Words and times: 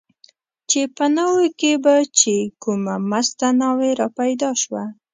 چې 0.69 0.81
په 0.95 1.05
ناوو 1.15 1.45
کې 1.59 1.71
به 1.83 1.95
چې 2.19 2.35
کومه 2.63 2.95
مسته 3.11 3.47
ناوې 3.61 3.91
را 3.99 4.07
پیدا 4.19 4.49
شوه. 4.61 4.83